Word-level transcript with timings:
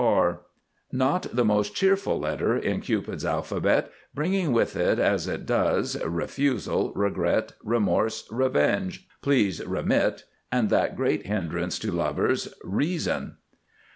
Not 0.91 1.27
the 1.31 1.45
most 1.45 1.75
cheerful 1.75 2.17
letter 2.19 2.57
in 2.57 2.81
Cupid's 2.81 3.23
Alphabet, 3.23 3.91
bringing 4.15 4.51
with 4.51 4.75
it 4.75 4.97
as 4.97 5.27
it 5.27 5.45
does, 5.45 5.95
Refusal, 6.03 6.91
Regret, 6.95 7.53
Remorse, 7.63 8.27
Revenge, 8.31 9.07
"Please 9.21 9.63
Remit," 9.63 10.23
and 10.51 10.71
that 10.71 10.95
great 10.95 11.27
hindrance 11.27 11.77
to 11.77 11.91
Lovers, 11.91 12.51
Reason. 12.63 13.37